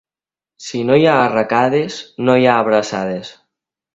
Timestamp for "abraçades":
2.65-3.33